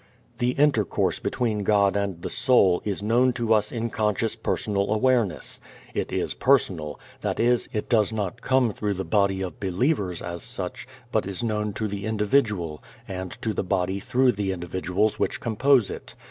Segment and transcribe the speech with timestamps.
[0.39, 5.59] This intercourse between God and the soul is known to us in conscious personal awareness.
[5.93, 10.41] It is personal: that is, it does not come through the body of believers, as
[10.41, 15.39] such, but is known to the individual, and to the body through the individuals which
[15.39, 16.15] compose it.